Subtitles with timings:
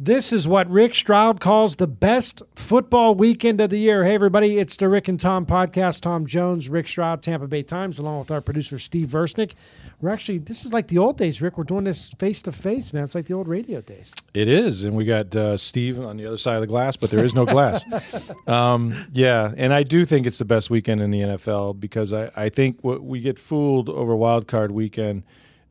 [0.00, 4.02] This is what Rick Stroud calls the best football weekend of the year.
[4.02, 6.00] Hey, everybody, it's the Rick and Tom podcast.
[6.00, 9.52] Tom Jones, Rick Stroud, Tampa Bay Times, along with our producer, Steve Versnick.
[10.00, 11.56] We're actually, this is like the old days, Rick.
[11.56, 13.04] We're doing this face to face, man.
[13.04, 14.12] It's like the old radio days.
[14.34, 17.12] It is, and we got uh, Steve on the other side of the glass, but
[17.12, 17.84] there is no glass.
[18.48, 22.32] um, yeah, and I do think it's the best weekend in the NFL because I,
[22.34, 25.22] I think what we get fooled over Wild Card weekend,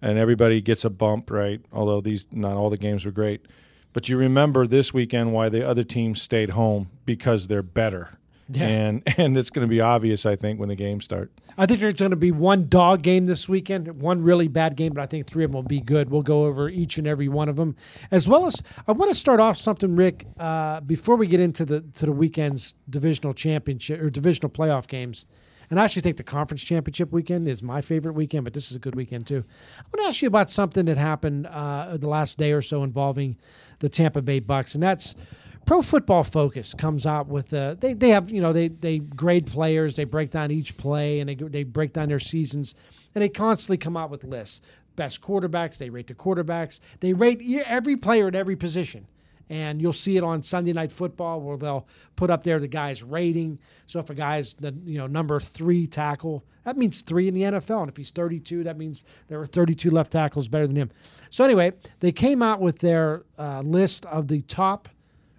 [0.02, 1.60] and everybody gets a bump, right?
[1.74, 3.46] Although these not all the games were great,
[3.94, 8.10] but you remember this weekend why the other teams stayed home because they're better.
[8.50, 8.68] Yeah.
[8.68, 11.32] And and it's going to be obvious, I think, when the games start.
[11.58, 14.94] I think there's going to be one dog game this weekend, one really bad game,
[14.94, 16.10] but I think three of them will be good.
[16.10, 17.76] We'll go over each and every one of them,
[18.10, 21.64] as well as I want to start off something, Rick, uh, before we get into
[21.64, 25.26] the to the weekend's divisional championship or divisional playoff games.
[25.74, 28.76] And I actually think the conference championship weekend is my favorite weekend, but this is
[28.76, 29.44] a good weekend too.
[29.80, 32.84] I want to ask you about something that happened uh, the last day or so
[32.84, 33.38] involving
[33.80, 35.16] the Tampa Bay Bucks, and that's
[35.66, 39.48] Pro Football Focus comes out with uh, they they have you know they they grade
[39.48, 42.76] players, they break down each play, and they they break down their seasons,
[43.16, 44.62] and they constantly come out with lists.
[44.96, 49.08] Best quarterbacks, they rate the quarterbacks, they rate every player at every position.
[49.50, 53.04] And you'll see it on Sunday Night Football where they'll put up there the guy's
[53.04, 53.60] rating.
[53.88, 57.42] So if a guy's the you know number three tackle, that means three in the
[57.42, 57.82] NFL.
[57.82, 60.92] And if he's 32, that means there are 32 left tackles better than him.
[61.30, 64.90] So anyway, they came out with their uh, list of the top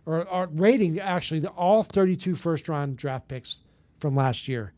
[0.07, 3.61] or, or rating actually the all 32 first round draft picks
[3.99, 4.73] from last year.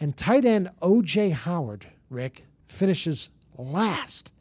[0.00, 4.32] And tight end OJ Howard, Rick, finishes last.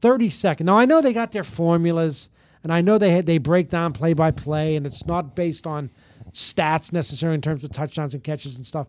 [0.00, 0.62] 32nd.
[0.62, 2.28] Now I know they got their formulas
[2.64, 5.66] and I know they had they break down play by play and it's not based
[5.66, 5.90] on
[6.32, 8.88] stats necessarily in terms of touchdowns and catches and stuff.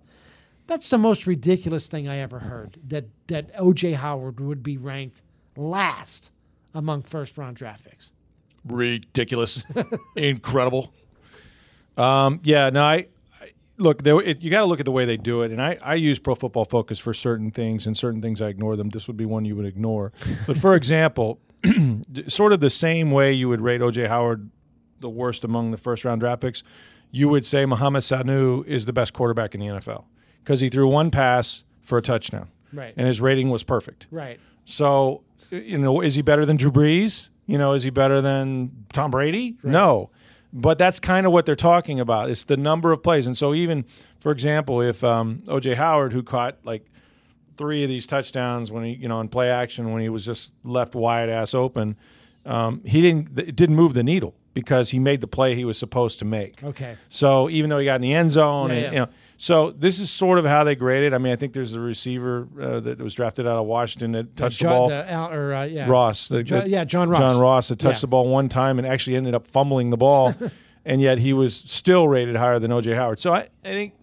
[0.65, 5.21] That's the most ridiculous thing I ever heard that that OJ Howard would be ranked
[5.55, 6.31] last
[6.73, 8.11] among first round draft picks.
[8.65, 9.63] ridiculous,
[10.15, 10.93] incredible.
[11.97, 13.07] Um, yeah, no, I,
[13.77, 14.03] look.
[14.03, 15.95] There, it, you got to look at the way they do it, and I, I
[15.95, 18.89] use Pro Football Focus for certain things, and certain things I ignore them.
[18.89, 20.11] This would be one you would ignore.
[20.45, 21.39] But for example,
[22.27, 24.49] sort of the same way you would rate OJ Howard
[24.99, 26.63] the worst among the first round draft picks,
[27.11, 30.05] you would say Mohamed Sanu is the best quarterback in the NFL
[30.43, 32.93] because he threw one pass for a touchdown, Right.
[32.97, 34.07] and his rating was perfect.
[34.11, 34.39] Right.
[34.65, 35.21] So,
[35.51, 37.29] you know, is he better than Drew Brees?
[37.45, 39.57] You know, is he better than Tom Brady?
[39.63, 40.09] No.
[40.51, 42.29] But that's kind of what they're talking about.
[42.31, 43.27] It's the number of plays.
[43.27, 43.85] And so, even,
[44.19, 46.85] for example, if um, OJ Howard, who caught like
[47.57, 50.51] three of these touchdowns when he, you know, in play action when he was just
[50.63, 51.95] left wide ass open,
[52.45, 55.77] um, he didn't, it didn't move the needle because he made the play he was
[55.77, 56.63] supposed to make.
[56.63, 56.95] Okay.
[57.09, 58.91] So even though he got in the end zone, Yeah, and yeah.
[58.91, 59.07] you know,
[59.37, 61.13] so this is sort of how they graded.
[61.13, 64.35] I mean, I think there's a receiver uh, that was drafted out of Washington that
[64.37, 64.89] touched the John- ball.
[64.89, 65.89] the or, uh, yeah.
[65.89, 67.19] Ross, the, Jo- the- yeah, John Ross.
[67.19, 70.33] John Ross that touched the ball one time and actually ended up fumbling the ball,
[70.85, 73.19] and yet he was still rated higher than OJ Howard.
[73.19, 73.93] So I, I think,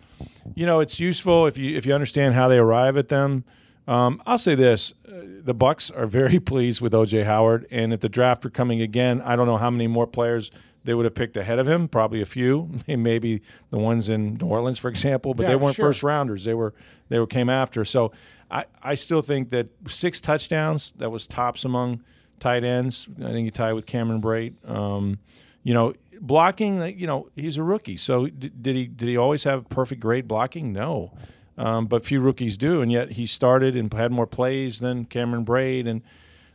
[0.54, 3.44] you know, it's useful if you if you understand how they arrive at them.
[3.88, 8.00] Um, I'll say this: uh, the Bucks are very pleased with OJ Howard, and if
[8.00, 10.50] the draft were coming again, I don't know how many more players
[10.84, 11.88] they would have picked ahead of him.
[11.88, 15.34] Probably a few, maybe the ones in New Orleans, for example.
[15.34, 15.88] But Yeah, they weren't sure.
[15.88, 16.74] first rounders; they were
[17.08, 17.84] they were came after.
[17.84, 18.12] So
[18.50, 22.02] I, I still think that six touchdowns that was tops among
[22.40, 23.08] tight ends.
[23.20, 24.54] I think he tied with Cameron Brate.
[24.68, 25.18] Um,
[25.62, 26.98] you know, blocking.
[26.98, 27.96] You know, he's a rookie.
[27.96, 30.72] So did he did he always have perfect grade blocking?
[30.72, 31.12] No,
[31.58, 35.44] um, but few rookies do, and yet he started and had more plays than Cameron
[35.44, 36.02] Brate and.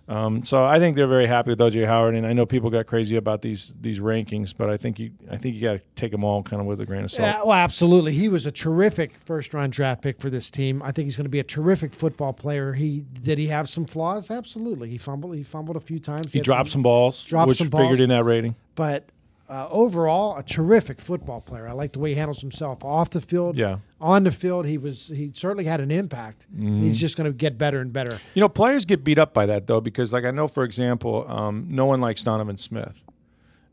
[0.09, 2.86] Um, so I think they're very happy with OJ Howard, and I know people got
[2.88, 6.12] crazy about these these rankings, but I think you I think you got to take
[6.12, 7.24] them all kind of with a grain of salt.
[7.27, 8.13] Yeah, well, absolutely.
[8.13, 10.81] He was a terrific first round draft pick for this team.
[10.81, 12.74] I think he's going to be a terrific football player.
[12.74, 14.31] He did he have some flaws?
[14.31, 14.89] Absolutely.
[14.89, 15.36] He fumbled.
[15.36, 16.31] He fumbled a few times.
[16.31, 17.83] He had dropped some balls, dropped which some balls.
[17.83, 18.56] figured in that rating.
[18.75, 19.10] but
[19.49, 21.67] uh, overall, a terrific football player.
[21.67, 23.55] I like the way he handles himself off the field.
[23.57, 23.77] Yeah.
[24.01, 26.45] On the field, he was he certainly had an impact.
[26.53, 26.83] Mm-hmm.
[26.83, 28.19] He's just going to get better and better.
[28.33, 31.25] You know, players get beat up by that though, because like I know, for example,
[31.29, 33.01] um, no one likes Donovan Smith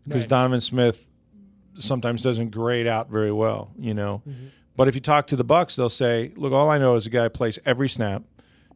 [0.07, 0.29] because Right.
[0.31, 1.05] Donovan Smith
[1.77, 3.73] sometimes doesn't grade out very well.
[3.79, 4.47] You know, Mm-hmm.
[4.77, 7.11] but if you talk to the Bucks, they'll say, "Look, all I know is a
[7.11, 8.23] guy plays every snap.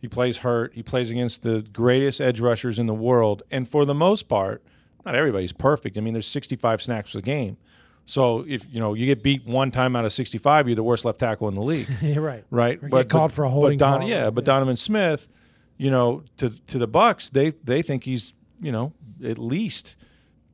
[0.01, 0.75] He plays hurt.
[0.75, 4.63] He plays against the greatest edge rushers in the world, and for the most part,
[5.05, 5.97] not everybody's perfect.
[5.99, 7.57] I mean, there's 65 snaps a game.
[8.07, 11.05] So if you know you get beat one time out of 65, you're the worst
[11.05, 11.89] left tackle in the league.
[12.03, 12.45] yeah, right.
[12.51, 12.79] Right.
[12.83, 14.09] Or get called for a holding but Don, call.
[14.09, 15.29] Yeah, but Donovan Smith,
[15.77, 19.97] you know, to to the Bucks, they they think he's you know at least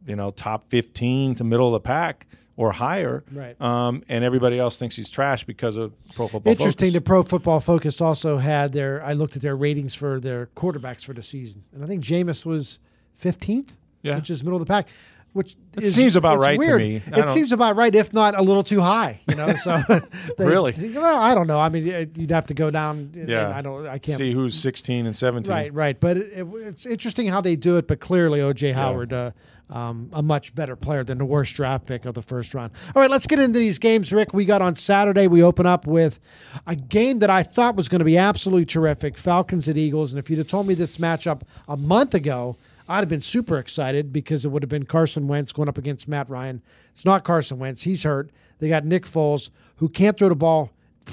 [0.05, 2.27] you know top 15 to middle of the pack
[2.57, 3.25] or higher.
[3.33, 3.61] Right.
[3.61, 6.51] Um, and everybody else thinks he's trash because of Pro Football.
[6.51, 6.93] Interesting.
[6.93, 9.03] The Pro Football Focus also had their.
[9.05, 12.45] I looked at their ratings for their quarterbacks for the season, and I think Jameis
[12.45, 12.79] was
[13.23, 13.71] 15th,
[14.05, 14.17] Yeah.
[14.17, 14.89] which is middle of the pack.
[15.33, 16.81] Which is- seems about right to weird.
[16.81, 16.95] me.
[16.95, 19.21] I It don't- seems about right, if not a little too high.
[19.29, 19.83] You know, so
[20.39, 20.73] they- Really?
[20.95, 21.59] Well, I don't know.
[21.59, 21.85] I mean,
[22.15, 23.11] you'd have to go down.
[23.27, 23.51] Yeah.
[23.53, 23.85] I don't.
[23.89, 25.51] I can't see who's 16 and 17.
[25.53, 25.99] Right, right.
[25.99, 27.89] But it, it, it's interesting how they do it.
[27.89, 29.33] But clearly, OJ Howard, uh,
[29.71, 32.71] um, a much better player than the worst draft pick of the first round.
[32.95, 34.33] All right, let's get into these games, Rick.
[34.35, 35.27] We got on Saturday.
[35.27, 36.21] We open up with
[36.65, 40.13] a game that I thought was going to be absolutely terrific: Falcons at Eagles.
[40.13, 42.57] And if you'd have told me this matchup a month ago,
[42.89, 46.09] I'd have been super excited because it would have been Carson Wentz going up against
[46.09, 46.63] Matt Ryan.
[46.93, 48.31] It's not Carson Wentz; he's hurt.
[48.59, 50.71] They got Nick Foles, who can't throw the ball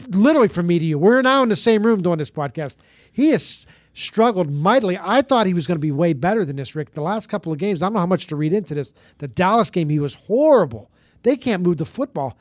[0.10, 0.98] literally from me to you.
[0.98, 2.78] We're now in the same room doing this podcast.
[3.12, 4.98] He has struggled mightily.
[5.02, 6.94] I thought he was going to be way better than this, Rick.
[6.94, 8.94] The last couple of games, I don't know how much to read into this.
[9.18, 10.90] The Dallas game, he was horrible.
[11.24, 12.38] They can't move the football.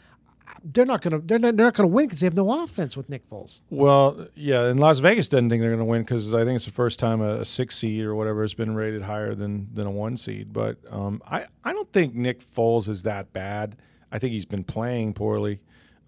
[0.63, 1.27] They're not going to.
[1.27, 3.61] They're not, they're not going to win because they have no offense with Nick Foles.
[3.71, 6.67] Well, yeah, and Las Vegas doesn't think they're going to win because I think it's
[6.67, 9.87] the first time a, a six seed or whatever has been rated higher than than
[9.87, 10.53] a one seed.
[10.53, 13.77] But um, I I don't think Nick Foles is that bad.
[14.13, 15.61] I think he's been playing poorly.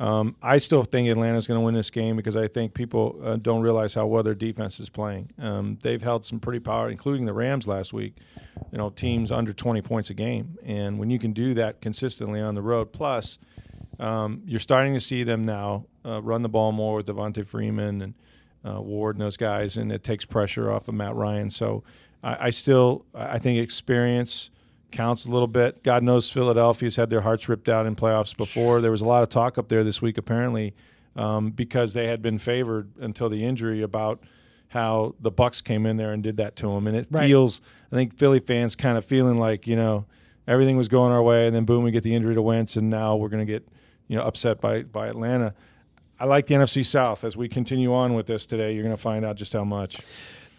[0.03, 3.37] Um, I still think Atlanta's going to win this game because I think people uh,
[3.37, 5.31] don't realize how well their defense is playing.
[5.39, 8.17] Um, they've held some pretty power, including the Rams last week.
[8.73, 12.41] You know, teams under 20 points a game, and when you can do that consistently
[12.41, 13.39] on the road, plus
[14.01, 18.03] um, you're starting to see them now uh, run the ball more with Devonta Freeman
[18.03, 18.15] and
[18.67, 21.51] uh, Ward and those guys, and it takes pressure off of Matt Ryan.
[21.51, 21.83] So
[22.23, 24.51] I, I still I think experience
[24.91, 25.83] counts a little bit.
[25.83, 28.81] God knows Philadelphia's had their hearts ripped out in playoffs before.
[28.81, 30.75] There was a lot of talk up there this week apparently
[31.17, 34.23] um, because they had been favored until the injury about
[34.69, 37.27] how the Bucks came in there and did that to them, and it Right.
[37.27, 37.61] feels
[37.91, 40.07] I think Philly fans kind of feeling like you know
[40.49, 42.89] everything was going our way, and then boom, we get the injury to Wentz, and
[42.89, 43.67] now we're going to get
[44.09, 45.55] you know upset by by Atlanta.
[46.19, 47.25] I like the NFC South.
[47.25, 50.01] As we continue on with this today, you're going to find out just how much.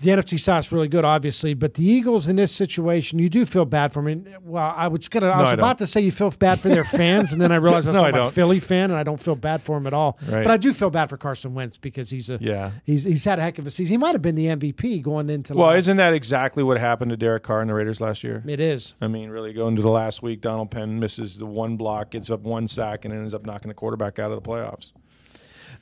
[0.02, 3.64] The NFC South's really good, obviously, but the Eagles in this situation, you do feel
[3.64, 4.26] bad for them.
[4.44, 6.68] Well, I was gonna, I No, was I about to say you feel bad for
[6.68, 8.34] their fans, and then I realized I was No, talking I about don't.
[8.34, 10.18] Philly fan, and I don't feel bad for him at all.
[10.28, 10.44] Right.
[10.44, 12.72] But I do feel bad for Carson Wentz because he's a Yeah.
[12.84, 13.92] he's he's had a heck of a season.
[13.92, 15.54] He might have been the MVP going into.
[15.54, 18.44] Well, last- isn't that exactly what happened to Derek Carr and the Raiders last year?
[18.46, 18.96] it is.
[19.00, 22.30] I mean, really going to the last week, Donald Penn misses the one block, gets
[22.30, 24.92] up one sack, and ends up knocking the quarterback out of the playoffs.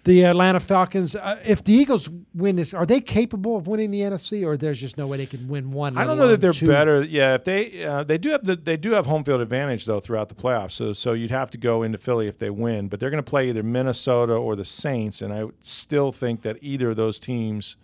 [0.03, 1.15] The Atlanta Falcons.
[1.15, 4.79] Uh, if the Eagles win this, are they capable of winning the NFC, or there's
[4.79, 5.95] just no way they can win one?
[5.95, 6.67] I don't know that they're two?
[6.67, 7.03] better.
[7.03, 9.99] Yeah, if they uh, they do have the they do have home field advantage though
[9.99, 10.71] throughout the playoffs.
[10.71, 13.29] So so you'd have to go into Philly if they win, but they're going to
[13.29, 17.75] play either Minnesota or the Saints, and I still think that either of those teams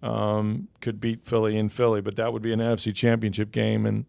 [0.00, 2.00] um, could beat Philly in Philly.
[2.00, 4.04] But that would be an NFC Championship game, and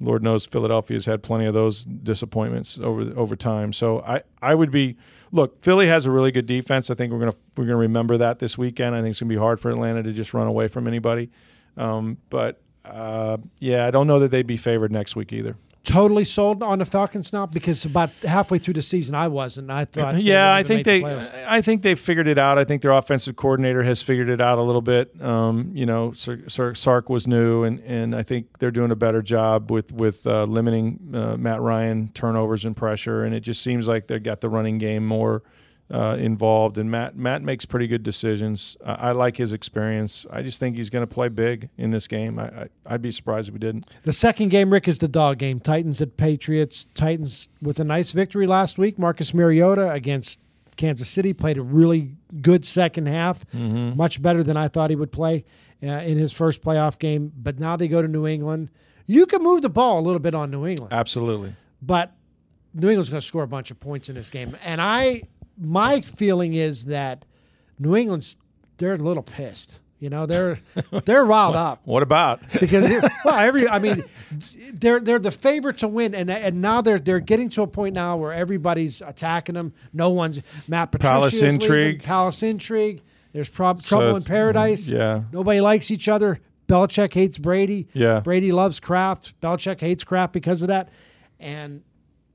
[0.00, 3.72] Lord knows Philadelphia's had plenty of those disappointments over over time.
[3.72, 4.96] So I I would be
[5.32, 5.62] look.
[5.62, 6.90] Philly has a really good defense.
[6.90, 8.94] I think we're gonna we're gonna remember that this weekend.
[8.94, 11.30] I think it's gonna be hard for Atlanta to just run away from anybody.
[11.76, 15.56] Um, but uh, yeah, I don't know that they'd be favored next week either.
[15.84, 19.70] Totally sold on the Falcons now because about halfway through the season I wasn't.
[19.70, 20.22] I thought.
[20.22, 21.50] yeah, I think they, the.
[21.50, 22.58] I think they figured it out.
[22.58, 25.18] I think their offensive coordinator has figured it out a little bit.
[25.22, 28.96] Um, you know, Sar- Sar- Sark was new, and, and I think they're doing a
[28.96, 33.24] better job with with uh, limiting uh, Matt Ryan turnovers and pressure.
[33.24, 35.42] And it just seems like they've got the running game more
[35.90, 36.76] uh, involved.
[36.78, 38.76] And Matt Matt makes pretty good decisions.
[38.84, 40.26] I, I like his experience.
[40.30, 42.38] I just think he's going to play big in this game.
[42.38, 43.88] I, I I'd be surprised if he didn't.
[44.04, 45.60] The second game, Rick, is the dog game.
[45.60, 46.86] Titans at Patriots.
[46.94, 48.98] Titans with a nice victory last week.
[48.98, 50.40] Marcus Mariota against
[50.76, 53.96] Kansas City played a really good second half, Mm-hmm.
[53.96, 55.44] much better than I thought he would play
[55.82, 57.32] uh, in his first playoff game.
[57.36, 58.70] But now they go to New England.
[59.06, 61.54] You can move the ball a little bit on New England, Absolutely.
[61.80, 62.12] but
[62.74, 64.54] New England's going to score a bunch of points in this game.
[64.62, 65.22] And I,
[65.60, 67.24] my feeling is that
[67.78, 68.36] New England's
[68.78, 69.80] they're a little pissed.
[70.00, 70.60] You know, they're
[71.04, 72.40] they're riled up What about?
[72.60, 72.88] because
[73.24, 74.04] well, every I mean,
[74.72, 77.94] they're they're the favorite to win, and and now they're they're getting to a point
[77.94, 79.72] now where everybody's attacking them.
[79.92, 81.10] No one's Matt Patricia.
[81.12, 82.02] Palace is leaving, intrigue.
[82.04, 83.02] Palace intrigue.
[83.32, 84.88] There's prob- trouble in paradise.
[84.88, 85.22] yeah.
[85.32, 86.40] nobody likes each other.
[86.66, 87.88] Belichick hates Brady.
[87.92, 88.20] Yeah.
[88.20, 89.34] Brady loves Kraft.
[89.40, 90.90] Belichick hates Kraft because of that,
[91.40, 91.82] and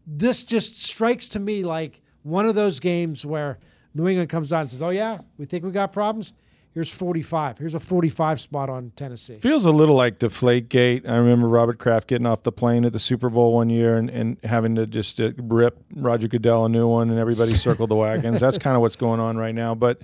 [0.05, 3.59] this just strikes to me like one of those games where
[3.93, 6.33] New England comes out and says, "Oh yeah, we think we got problems.
[6.73, 7.59] Here's 45.
[7.59, 9.37] Here's a 45 spot on Tennessee.
[9.37, 11.07] Feels a little like Deflate Gate.
[11.07, 14.09] I remember Robert Kraft getting off the plane at the Super Bowl one year and,
[14.09, 17.95] and having to just uh, rip Roger Goodell a new one, and everybody circled the
[17.95, 18.39] wagons.
[18.39, 19.75] That's kind of what's going on right now.
[19.75, 20.01] But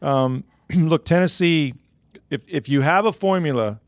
[0.00, 1.74] um, look, Tennessee,
[2.30, 3.80] if if you have a formula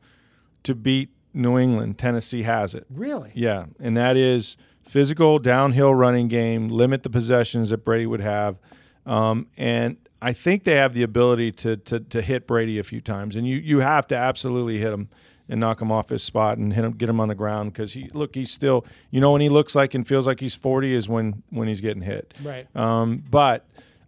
[0.64, 2.84] to beat New England, Tennessee has it.
[2.90, 3.30] Really?
[3.34, 8.58] Yeah, and that is physical downhill running game, limit the possessions that Brady would have,
[9.06, 13.00] um, and I think they have the ability to, to to hit Brady a few
[13.00, 15.08] times, and you you have to absolutely hit him
[15.48, 17.92] and knock him off his spot and hit him, get him on the ground because
[17.92, 20.94] he look he's still you know when he looks like and feels like he's forty
[20.94, 22.32] is when when he's getting hit.
[22.42, 22.66] Right.
[22.74, 23.66] Um, but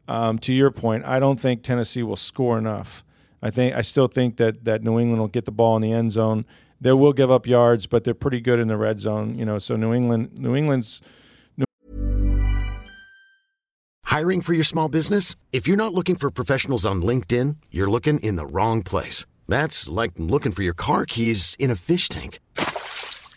[0.08, 3.04] um, to your point, I don't think Tennessee will score enough.
[3.42, 5.92] I think I still think that that New England will get the ball in the
[5.92, 6.46] end zone.
[6.80, 9.38] They will give up yards, but they're pretty good in the red zone.
[9.38, 11.00] You know, so New England New England's
[14.16, 15.36] Hiring for your small business?
[15.52, 19.26] If you're not looking for professionals on LinkedIn, you're looking in the wrong place.
[19.46, 22.40] That's like looking for your car keys in a fish tank.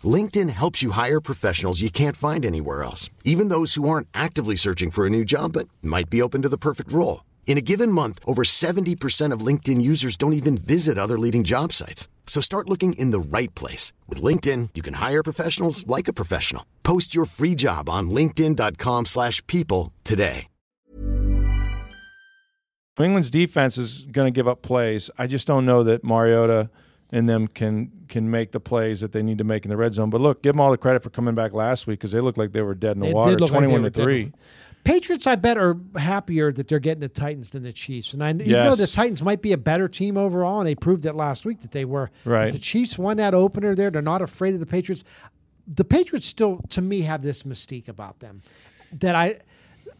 [0.05, 4.55] LinkedIn helps you hire professionals you can't find anywhere else, even those who aren't actively
[4.55, 7.25] searching for a new job but might be open to the perfect role.
[7.49, 11.73] In a given month, over 70% of LinkedIn users don't even visit other leading job
[11.73, 12.07] sites.
[12.27, 13.91] So start looking in the right place.
[14.07, 16.63] With LinkedIn, you can hire professionals like a professional.
[16.83, 20.45] Post your free job on linkedin.com slash people today.
[22.99, 25.09] New England's defense is going to give up plays.
[25.17, 26.69] I just don't know that Mariota
[27.11, 29.93] and them can can make the plays that they need to make in the red
[29.93, 30.09] zone.
[30.09, 32.37] But look, give them all the credit for coming back last week because they looked
[32.37, 34.33] like they were dead in the They water, did look like twenty-one to three.
[34.83, 38.13] Patriots, I bet, are happier that they're getting the Titans than the Chiefs.
[38.13, 41.05] And I, even though the Titans might be a better team overall, and they proved
[41.05, 42.09] it last week that they were.
[42.25, 42.51] Right.
[42.51, 43.91] The Chiefs won that opener there.
[43.91, 45.03] They're not afraid of the Patriots.
[45.67, 48.41] The Patriots still, to me, have this mystique about them
[48.93, 49.39] that I.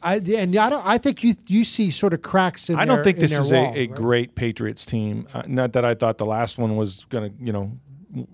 [0.02, 0.86] I and I don't.
[0.86, 2.78] I think you you see sort of cracks in.
[2.78, 3.94] I don't their- think this is wall, a, a right?
[3.94, 5.28] great Patriots team.
[5.34, 7.78] Uh, not that I thought the last one was going to, you know,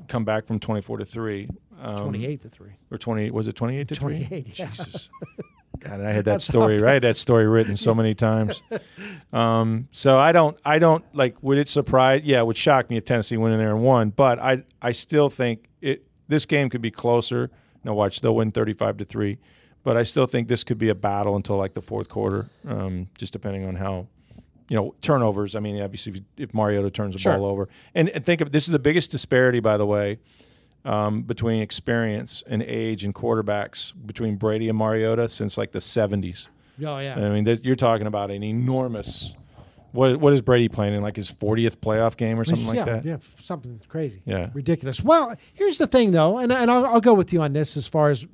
[0.08, 1.50] come back from twenty-four to three.
[1.82, 2.74] Um, twenty-eight to three.
[2.92, 4.26] or twenty was it twenty-eight to three?
[4.28, 4.70] 28, yeah.
[4.70, 5.10] Jesus.
[5.88, 7.00] God, I had that story, right?
[7.00, 8.62] That story written so many times.
[9.34, 11.36] Um, so I don't, I don't like.
[11.44, 12.22] Would it surprise?
[12.24, 14.12] Yeah, it would shock me if Tennessee went in there and won.
[14.12, 16.06] But I, I still think it.
[16.30, 17.52] This game could be closer.
[17.84, 19.38] Now watch, they'll win thirty-five to three.
[19.84, 23.10] But I still think this could be a battle until like the fourth quarter, um,
[23.18, 24.08] just depending on how,
[24.70, 25.54] you know, turnovers.
[25.56, 27.38] I mean, obviously, if, if Mariota turns the Sure.
[27.38, 30.18] ball over, and, and think of this is the biggest disparity, by the way,
[30.86, 36.48] um, between experience and age and quarterbacks between Brady and Mariota since like the 70s.
[36.86, 37.16] Oh yeah.
[37.16, 39.34] I mean, you're talking about an enormous.
[39.92, 43.06] What what is Brady playing in like his 40th playoff game or something like that?
[43.06, 44.22] Yeah, something crazy.
[44.26, 44.50] Yeah.
[44.54, 45.02] ridiculous.
[45.02, 47.88] Well, here's the thing, though, and and I'll, I'll go with you on this as
[47.88, 48.26] far as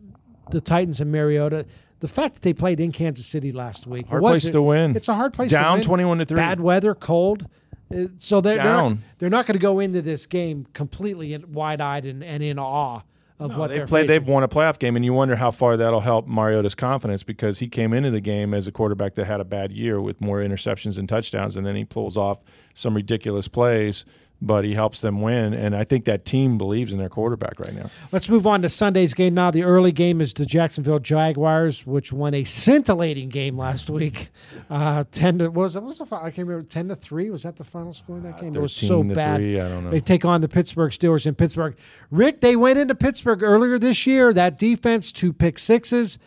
[0.49, 1.65] the Titans and Mariota.
[1.99, 4.61] The fact that they played in Kansas City last week, Hard it was- place to
[4.63, 4.95] win.
[4.95, 5.99] It's a hard place Down to win.
[5.99, 6.35] 21 to three.
[6.37, 7.45] Bad weather, cold.
[7.93, 11.81] Uh, So they're they're not, they're not going to go into this game completely wide
[11.81, 13.01] eyed and, and in awe
[13.39, 14.07] of what they've played.
[14.07, 17.57] They've won a playoff game, and you wonder how far that'll help Mariota's confidence because
[17.59, 20.39] he came into the game as a quarterback that had a bad year with more
[20.39, 22.37] interceptions and touchdowns, and then he pulls off
[22.75, 24.05] some ridiculous plays,
[24.41, 25.53] but he helps them win.
[25.53, 27.89] And I think that team believes in their quarterback right now.
[28.11, 29.51] Let's move on to Sunday's game now.
[29.51, 34.29] The early game is the Jacksonville Jaguars, which won a scintillating game last week.
[34.69, 35.81] Uh, ten to was it?
[35.81, 36.67] What was the fi- I can't remember.
[36.67, 38.55] Ten to three was that the final score in that game?
[38.55, 39.37] It was so bad.
[39.37, 39.91] three, I don't know.
[39.91, 41.75] They take on the Pittsburgh Steelers in Pittsburgh.
[42.09, 44.33] Rick, they went into Pittsburgh earlier this year.
[44.33, 46.17] That defense, two pick sixes,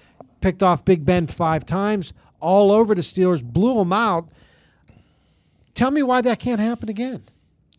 [0.40, 4.28] picked off Big Ben five times, all over the Steelers, blew them out.
[5.75, 7.25] Tell me why that can't happen again.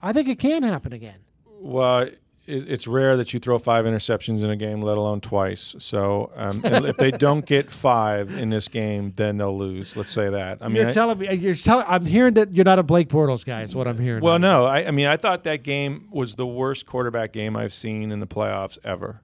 [0.05, 1.17] I think it can happen again.
[1.59, 5.75] Well, it, it's rare that you throw five interceptions in a game, let alone twice.
[5.79, 9.95] So um, if they don't get five in this game, then they'll lose.
[9.95, 10.59] Let's say that.
[10.61, 11.85] I mean, you're I- telling me you're telling.
[11.87, 13.63] I'm hearing that you're not a Blake Bortles guy.
[13.63, 14.23] Is what I'm hearing.
[14.23, 17.73] well, no, I, I mean, I thought that game was the worst quarterback game I've
[17.73, 19.21] seen in the playoffs ever.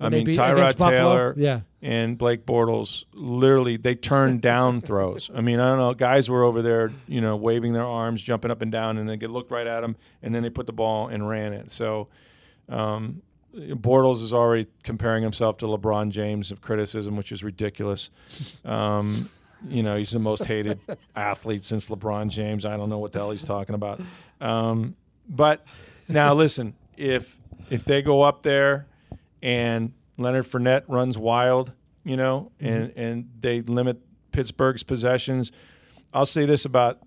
[0.00, 0.76] I mean, Tyrod?
[0.78, 1.60] Taylor Yeah.
[1.82, 5.30] and Blake Bortles literally they turned down throws.
[5.34, 8.50] I mean, I don't know, guys were over there, you know, waving their arms, jumping
[8.50, 10.72] up and down, and they get looked right at them, and then they put the
[10.72, 11.70] ball and ran it.
[11.70, 12.08] So,
[12.68, 13.22] um,
[13.54, 18.10] Bortles is already comparing himself to LeBron James of criticism, which is ridiculous.
[18.64, 19.28] Um,
[19.68, 20.78] you know, he's the most hated
[21.16, 22.64] athlete since LeBron James.
[22.64, 24.00] I don't know what the hell he's talking about.
[24.40, 24.94] Um,
[25.28, 25.64] but
[26.08, 27.36] now listen, if
[27.70, 28.86] if they go up there
[29.42, 31.72] and Leonard Fournette runs wild,
[32.04, 32.66] you know, mm-hmm.
[32.66, 34.00] and and they limit
[34.32, 35.52] Pittsburgh's possessions,
[36.12, 37.00] I'll say this about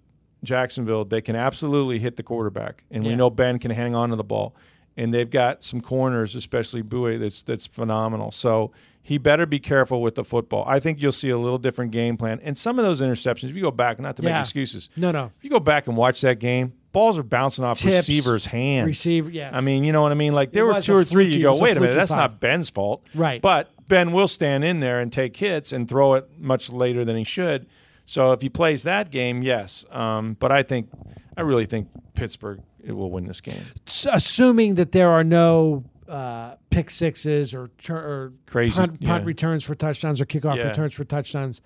[0.43, 4.15] Jacksonville: they can absolutely hit the quarterback, and we know Ben can hang on to
[4.15, 4.55] the ball,
[4.97, 8.31] and they've got some corners, especially Bouye, that's that's phenomenal.
[8.31, 8.71] So
[9.03, 10.63] he better be careful with the football.
[10.67, 13.49] I think you'll see a little different game plan, and some of those interceptions.
[13.49, 15.31] If you go back, not to make excuses, No, no.
[15.37, 18.87] if you go back and watch that game, balls are bouncing off Tips, receivers' hands.
[18.87, 19.53] receiver- yes.
[19.55, 20.33] I mean, you know what I mean.
[20.33, 21.25] Like there It were two or three.
[21.25, 23.41] fluky- You go, was a wait a minute, that's five." not Ben's fault, Right.
[23.41, 27.15] But Ben will stand in there and take hits and throw it much later than
[27.17, 27.65] he should.
[28.05, 29.85] So if he plays that game, yes.
[29.91, 30.89] Um, but I think,
[31.37, 33.63] I really think Pittsburgh it will win this game.
[34.11, 39.27] Assuming that there are no uh, pick sixes or, or Crazy, punt, punt yeah.
[39.27, 40.67] returns for touchdowns or kickoff Yeah.
[40.69, 41.61] returns for touchdowns.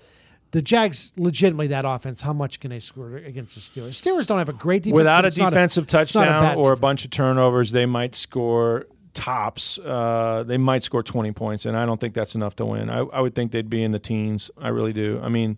[0.55, 4.01] The Jags, legitimately, that offense, how much can they score against the Steelers?
[4.01, 4.95] Steelers don't have a great defense.
[4.95, 9.77] Without a defensive a touchdown bad or a bunch of turnovers, they might score tops.
[9.79, 12.89] Uh, they might score 20 points, and I don't think that's enough to win.
[12.89, 14.50] I, I would think they'd be in the teens.
[14.57, 15.19] I really do.
[15.21, 15.57] I mean,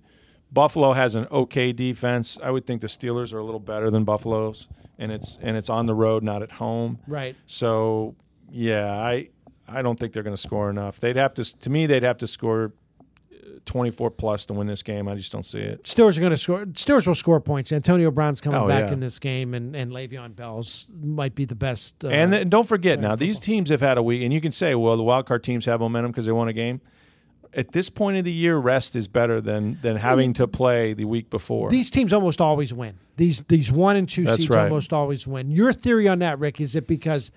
[0.52, 2.40] Buffalo has an okay defense.
[2.42, 5.70] I would think the Steelers are a little better than Buffalo's, and it's and it's
[5.70, 6.98] on the road, not at home.
[7.06, 7.36] Right.
[7.46, 8.16] So
[8.50, 9.30] yeah, I
[9.68, 11.00] I don't think they're going to score enough.
[11.00, 12.74] They'd have to to me they'd have to score
[13.66, 15.08] 24 plus to win this game.
[15.08, 15.84] I just don't see it.
[15.84, 16.66] Steelers are going to score.
[16.66, 17.72] Steelers will score points.
[17.72, 18.94] Antonio Brown's coming Oh, back yeah.
[18.94, 22.04] in this game, and, and Le'Veon Bell's might be the best.
[22.06, 24.52] Uh, And then don't forget now, these teams have had a week, and you can
[24.52, 26.82] say, well, the wild card teams have momentum because they won a game.
[27.54, 31.06] At this point of the year, rest is better than than having to play the
[31.06, 31.70] week before.
[31.70, 32.96] These teams almost always win.
[33.16, 34.64] These these one and two That's seeds right.
[34.66, 35.50] almost always win.
[35.50, 37.32] Your theory on that, Rick, is it because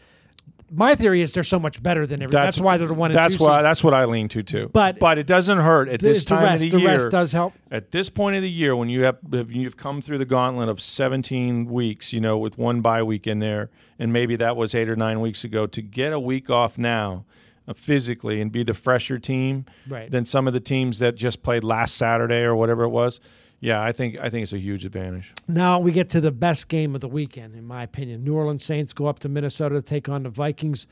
[0.73, 2.45] my theory is they're so much better than everyone.
[2.47, 3.59] That's, why they're the one That's why.
[3.59, 3.65] seed.
[3.65, 4.71] That's what I lean to too.
[4.73, 6.55] But- but it doesn't hurt at this time rest.
[6.65, 6.89] of the, The year.
[6.91, 7.55] rest does help.
[7.71, 10.81] At this point of the year, when you have you've come through the gauntlet of
[10.81, 14.89] 17 weeks, you know, with one bye week in there, and maybe that was eight
[14.89, 17.25] or nine weeks ago, to get a week off now.
[17.69, 20.11] uh, Physically and be the fresher team Right.
[20.11, 23.21] than some of the teams that just played last Saturday or whatever it was.
[23.61, 25.33] Yeah, I think I think it's a huge advantage.
[25.47, 28.25] Now we get to the best game of the weekend, in my opinion.
[28.25, 30.87] New Orleans Saints go up to Minnesota to take on the Vikings.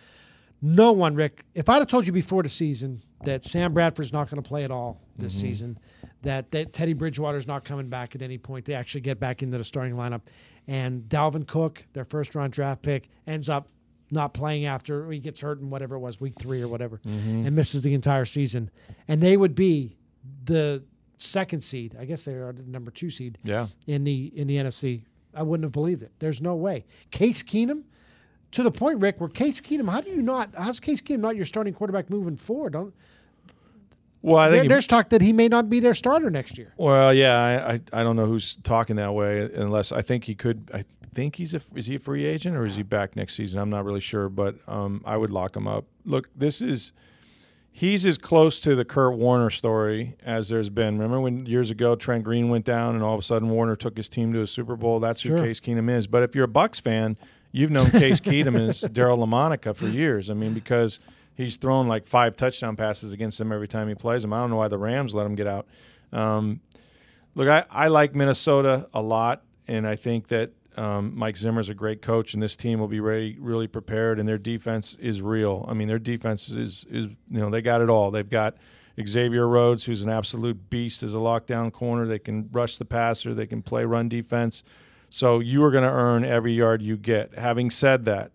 [0.61, 1.45] No one, Rick.
[1.55, 4.65] If I'd have told you before the season that Sam Bradford's not going to play
[4.65, 5.41] at all this Mm-hmm.
[5.41, 5.79] season,
[6.23, 9.57] that, that Teddy Bridgewater's not coming back at any point, they actually get back into
[9.57, 10.23] the starting lineup,
[10.67, 13.69] and Dalvin Cook, their first round draft pick, ends up
[14.11, 17.47] not playing after he gets hurt in whatever it was, week three or whatever, Mm-hmm.
[17.47, 18.69] and misses the entire season,
[19.07, 19.97] and they would be
[20.45, 20.83] the
[21.19, 21.97] second seed.
[21.99, 23.67] I guess they are the number two seed Yeah.
[23.87, 25.03] in the in the NFC.
[25.35, 26.13] I wouldn't have believed it.
[26.21, 26.85] There's no way.
[27.11, 27.83] Case Keenum,
[28.53, 30.51] to the point, Rick, where Case Keenum, how do you not?
[30.57, 32.73] How's Case Keenum not your starting quarterback moving forward?
[32.73, 32.95] Don't,
[34.23, 36.59] Well, I there, think he- there's talk that he may not be their starter next
[36.59, 36.73] year.
[36.77, 40.35] Well, yeah, I, I I don't know who's talking that way unless I think he
[40.35, 40.71] could.
[40.75, 43.61] I think he's a is he a free agent or is he back next season?
[43.61, 45.85] I'm not really sure, but um, I would lock him up.
[46.05, 46.93] Look, this is
[47.73, 50.99] he's as close to the Kurt Warner story as there's been.
[50.99, 53.97] Remember when years ago Trent Green went down and all of a sudden Warner took
[53.97, 55.01] his team to a Super Bowl?
[55.01, 55.39] That's who Sure.
[55.39, 56.07] Case Keenum is.
[56.07, 57.17] But if you're a Bucks fan,
[57.53, 60.29] you've known Case Keenum as Daryle Lamonica for years.
[60.31, 60.99] I mean, because
[61.37, 64.33] he's thrown like five touchdown passes against them every time he plays them.
[64.33, 65.67] I don't know why the Rams let him get out.
[66.13, 66.61] Um,
[67.35, 71.75] look, I, I like Minnesota a lot, and I think that um, Mike Zimmer's a
[71.75, 75.65] great coach, and this team will be ready, really prepared, and their defense is real.
[75.69, 78.11] I mean, their defense is is you know they got it all.
[78.11, 78.57] They've got
[79.07, 82.07] Xavier Rhodes, who's an absolute beast as a lockdown corner.
[82.07, 84.63] They can rush the passer, they can play run defense.
[85.11, 87.35] So you are going to earn every yard you get.
[87.39, 88.31] Having said that,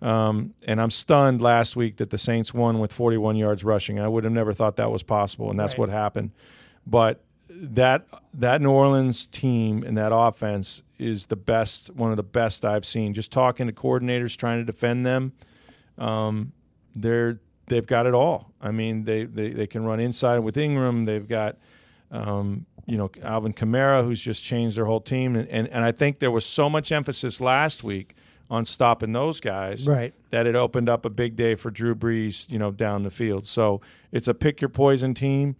[0.00, 3.98] um, and I'm stunned last week that the Saints won with 41 yards rushing.
[3.98, 5.80] I would have never thought that was possible, and that's Right.
[5.80, 6.30] what happened.
[6.86, 12.22] But that that New Orleans team and that offense is the best, one of the
[12.22, 13.14] best I've seen.
[13.14, 15.32] Just talking to coordinators trying to defend them,
[15.98, 16.52] um,
[16.94, 18.52] they're they've got it all.
[18.60, 21.04] I mean, they, they they can run inside with Ingram.
[21.04, 21.56] They've got
[22.10, 25.92] um, you know Alvin Kamara, who's just changed their whole team, and, and and I
[25.92, 28.14] think there was so much emphasis last week
[28.52, 30.12] on stopping those guys, Right.
[30.28, 33.46] That it opened up a big day for Drew Brees, you know, down the field.
[33.46, 33.80] So
[34.12, 35.56] it's a pick your poison team.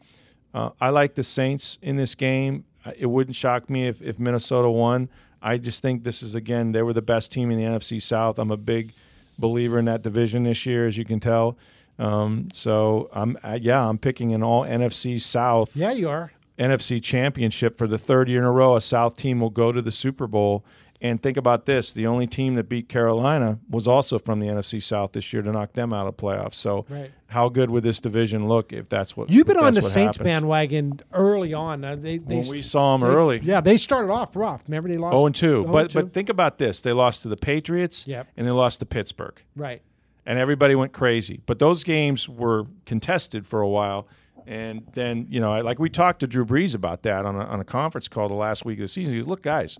[0.52, 2.64] Uh, I like the Saints in this game.
[2.98, 5.08] It wouldn't shock me if, if Minnesota won.
[5.42, 8.38] I just think this is again they were the best team in the NFC South.
[8.38, 8.94] I'm a big
[9.38, 11.58] believer in that division this year, as you can tell.
[11.98, 16.32] Um, so I'm uh, yeah, I'm picking an all NFC South Yeah, you are.
[16.58, 18.76] NFC championship for the third year in a row.
[18.76, 20.64] A South team will go to the Super Bowl.
[21.02, 24.80] And think about this: the only team that beat Carolina was also from the NFC
[24.80, 26.54] South this year to knock them out of playoffs.
[26.54, 27.10] So, Right.
[27.26, 30.18] how good would this division look if that's what You've been on the Saints happens?
[30.24, 31.84] bandwagon early on.
[31.84, 34.62] Uh, they, they When we saw them they- early, Yeah, they started off rough.
[34.68, 35.14] Remember they lost.
[35.14, 35.62] zero and two.
[35.62, 36.02] 0 But and 2?
[36.04, 38.28] but think about this: they lost to the Patriots, Yep.
[38.36, 39.42] and they lost to Pittsburgh.
[39.56, 39.82] right.
[40.24, 41.40] and everybody went crazy.
[41.46, 44.06] But those games were contested for a while.
[44.46, 47.58] And then, you know, like we talked to Drew Brees about that on a, on
[47.58, 49.14] a conference call the last week of the season.
[49.14, 49.78] He goes, look, guys,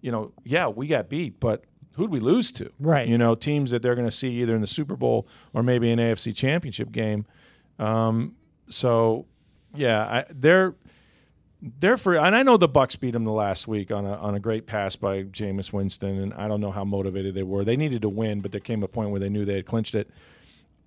[0.00, 2.70] you know, yeah, we got beat, but who'd we lose to?
[2.78, 3.08] Right.
[3.08, 5.90] You know, teams that they're going to see either in the Super Bowl or maybe
[5.90, 7.26] an AFC championship game.
[7.78, 8.36] Um,
[8.68, 9.26] so,
[9.74, 10.74] yeah, I, they're
[11.78, 14.34] they're for, and I know the Bucks beat them the last week on a on
[14.34, 17.64] a great pass by Jameis Winston, and I don't know how motivated they were.
[17.64, 19.94] They needed to win, but there came a point where they knew they had clinched
[19.94, 20.10] it.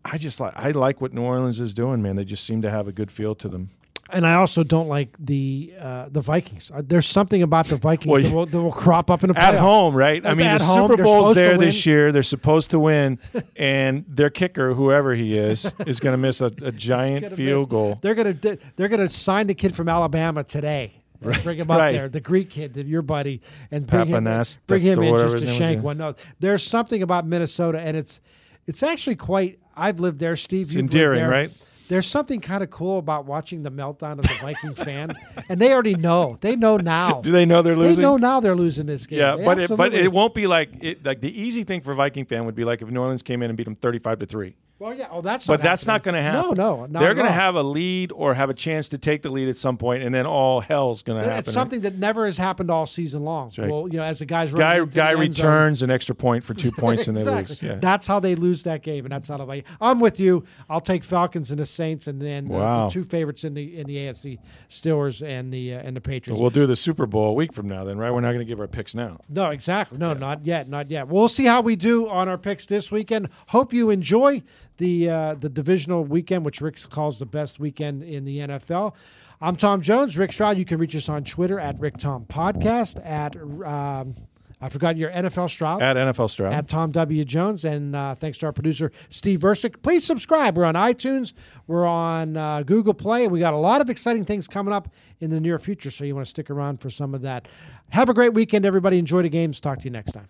[0.04, 2.16] I just like I like what New Orleans is doing, man.
[2.16, 3.70] They just seem to have a good feel to them.
[4.10, 6.70] And I also don't like the uh, the Vikings.
[6.74, 9.34] Uh, there's something about the Vikings Well, that, will, that will crop up in a
[9.34, 10.24] At home, right?
[10.26, 12.12] I mean, the home, Super Bowl's there this year.
[12.12, 13.18] They're supposed to win,
[13.56, 17.72] and their kicker, whoever he is, is going to miss a, a giant field miss-
[17.72, 18.00] goal.
[18.02, 18.34] They're gonna
[18.76, 20.94] they're gonna sign the kid from Alabama today.
[21.22, 21.94] and Bring him up right.
[21.94, 24.24] there, the Greek kid, your buddy, and bring him,
[24.68, 25.98] bring him in just to shank one.
[25.98, 28.20] No, there's something about Minnesota, and it's
[28.68, 29.60] it's actually quite.
[29.76, 30.72] I've lived there, Steve.
[30.72, 31.30] you've lived endearing, there.
[31.30, 31.52] right?
[31.94, 35.16] There's something kind of cool about watching the meltdown of the Viking fan,
[35.48, 36.40] and they already know.
[36.42, 37.22] They know now.
[37.22, 38.02] Do they know they're losing?
[38.02, 39.20] They know now they're losing this game.
[39.20, 41.94] Yeah, They but it, but it won't be like it, like the easy thing for
[41.94, 44.18] Viking fan would be like if New Orleans came in and beat them thirty five
[44.18, 44.56] to three.
[44.84, 45.08] Well, yeah.
[45.10, 45.48] Oh, that's.
[45.48, 46.58] But that's not going to happen.
[46.58, 49.22] No, no, not They're going to have a lead or have a chance to take
[49.22, 51.40] the lead at some point, and then all hell's going to happen.
[51.40, 53.50] It's something that never has happened all season long.
[53.58, 53.70] right.
[53.70, 56.44] Well, you know, as the guys guy the guy end zone- returns an extra point
[56.44, 57.54] for two points and they exactly.
[57.56, 57.62] lose.
[57.62, 57.76] Yeah.
[57.80, 59.64] That's how they lose that game, and that's how they.
[59.80, 60.44] I'm with you.
[60.70, 62.88] I'll take Falcons and the Saints, and then Wow.
[62.88, 64.38] the two favorites in the in the AFC,
[64.70, 66.42] Steelers and the uh, and the Patriots.
[66.42, 68.12] we'll do the Super Bowl a week from now, then, right?
[68.12, 69.22] We're not going to give our picks now.
[69.30, 69.98] No, exactly.
[69.98, 71.08] No, not yet, not yet.
[71.08, 73.30] We'll see how we do on our picks this weekend.
[73.48, 74.44] Hope you enjoy
[74.78, 78.94] the uh, the divisional weekend, which Rick calls the best weekend in the NFL.
[79.42, 80.58] I'm Tom Jones, Rick Stroud.
[80.58, 84.16] You can reach us on Twitter at Rick Tom Podcast at um,
[84.62, 86.54] I forgot your NFL Stroud At NFL Stroud.
[86.54, 87.26] at Tom W.
[87.26, 87.66] Jones.
[87.66, 89.82] And uh, thanks to our producer, Steve Versick.
[89.82, 90.56] Please subscribe.
[90.56, 91.34] We're on iTunes,
[91.68, 94.88] we're on uh, Google Play, and we got a lot of exciting things coming up
[95.20, 95.92] in the near future.
[95.92, 97.50] So you want to stick around for some of that.
[97.90, 98.98] Have a great weekend, everybody.
[98.98, 99.60] Enjoy the games.
[99.60, 100.30] Talk to you next time.